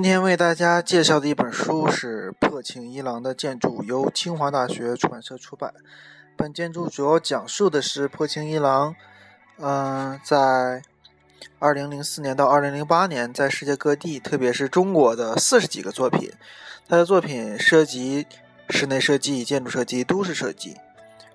[0.00, 5.74] 今天为大家介绍的一本书是破庆一郎的建筑，由清华大学出版社出版。
[6.38, 8.96] 本建筑主要讲述的是破庆一郎，
[9.58, 10.80] 嗯，在
[11.58, 16.32] 二零零四年到二零零八年，在世界各地，特别是中国的四十几个作品。
[16.88, 18.26] 他的作品涉及
[18.70, 20.78] 室内设计、建筑设计、都市设计。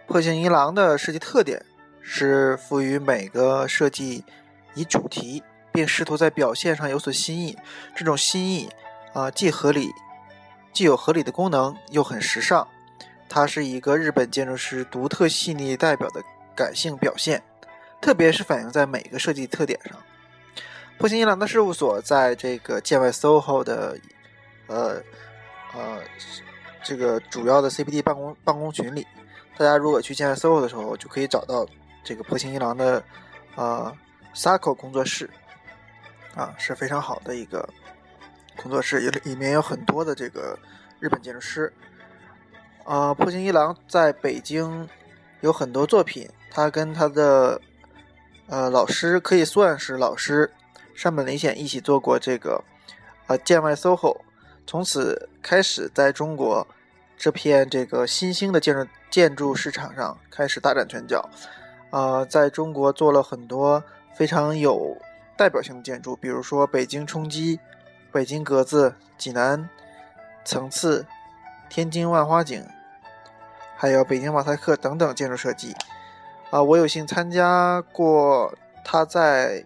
[0.08, 1.64] 破庆一郎的设计特点
[2.02, 4.24] 是赋予每个设计
[4.74, 5.44] 以主题。
[5.76, 7.58] 并试图在表现上有所新意，
[7.94, 8.70] 这种新意
[9.14, 9.92] 啊，既合理，
[10.72, 12.66] 既有合理的功能，又很时尚。
[13.28, 16.24] 它是一个日本建筑师独特细腻代表的
[16.56, 17.44] 感性表现，
[18.02, 19.98] 特别是反映在每个设计特点上。
[20.98, 23.98] 破新一郎的事务所在这个建外 SOHO 的
[24.68, 25.02] 呃
[25.74, 26.00] 呃
[26.82, 29.06] 这个主要的 CBD 办公办公群里，
[29.58, 31.68] 大家如果去建外 SOHO 的时候，就可以找到
[32.02, 33.04] 这个破新一郎的
[33.56, 33.94] 呃
[34.34, 35.30] SACO 工作室。
[36.36, 37.68] 啊，是非常好的一个
[38.62, 40.60] 工作室，有里面有很多的这个
[41.00, 41.72] 日本建筑师。
[42.84, 44.88] 啊，破星一郎在北京
[45.40, 47.60] 有很多作品，他跟他的
[48.48, 50.52] 呃老师可以算是老师
[50.94, 52.64] 山本林显一起做过这个
[53.28, 54.20] 呃建外 SOHO，
[54.68, 56.68] 从此开始在中国
[57.18, 61.28] 这片这个新兴的建筑建筑市场上开始大展拳脚。
[61.92, 63.82] 啊，在中国做了很多
[64.14, 64.98] 非常有。
[65.38, 67.60] 代表性的建筑，比如说北京冲击、
[68.12, 69.70] 北京格子、济南
[70.44, 71.06] 层次、
[71.70, 72.66] 天津万花井，
[73.76, 75.76] 还有北京马赛克等等建筑设计。
[76.52, 79.66] 啊，我有幸参加过他在，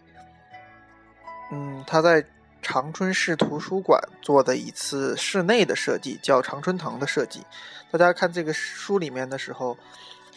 [1.51, 2.25] 嗯，他在
[2.61, 7.45] 长春市图书馆做的一次室内的设计，叫常春藤的设计。
[7.91, 9.77] 大家看这个书里面的时候，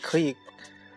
[0.03, 0.37] 可以，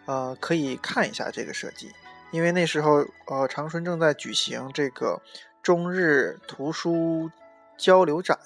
[0.06, 1.91] 呃，可以看一下这个设计。
[2.36, 5.22] 因为那时候，呃，长春正在举行这个
[5.64, 7.31] 中日图书
[7.78, 8.38] 交流展，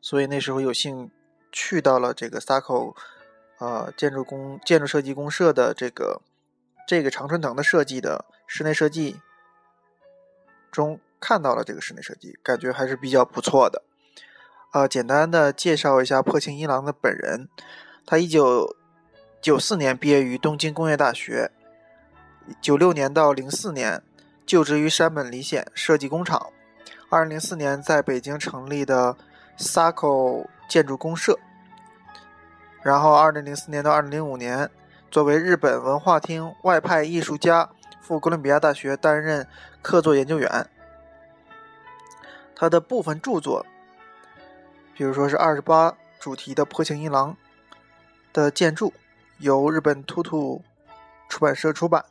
[0.00, 1.10] 所以那时候有幸
[1.50, 2.94] 去到了这个 SACO，
[3.58, 6.22] 呃，建筑工建筑设计公社的这个
[6.86, 9.20] 这个常春藤的设计的室内设计
[10.70, 13.82] 中看到了这个室内设计，感觉还是比较不错的。
[14.72, 17.48] 呃，简单的介绍一下破庆一郎的本人，
[18.06, 18.76] 他一九
[19.42, 21.50] 九四年毕业于东京工业大学。
[22.60, 24.02] 九六年到零四年，
[24.44, 26.50] 就职于山本理显设计工厂。
[27.08, 29.16] 二零零四年在北京成立的
[29.58, 31.38] SACO 建筑公社。
[32.82, 34.68] 然后二零零四年到二零零五年，
[35.10, 39.46] 作为日本文化厅外派艺术家，赴哥伦比亚大学担任
[39.80, 40.66] 客座研究员。
[42.54, 43.64] 他的部分著作，
[44.94, 47.36] 比如说是二十八主题的破庆一郎
[48.32, 48.92] 的建筑，
[49.38, 50.62] 由日本突突
[51.28, 52.04] 出版社出版。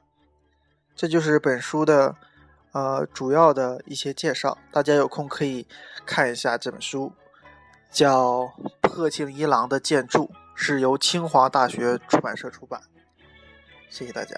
[0.95, 2.15] 这就是本书的，
[2.71, 4.57] 呃，主要的一些介绍。
[4.71, 5.67] 大家有空可以
[6.05, 7.13] 看一下这本书，
[7.89, 8.41] 叫
[8.81, 12.81] 《破庆一郎的建筑》，是由清华大学出版社出版。
[13.89, 14.35] 谢谢大家。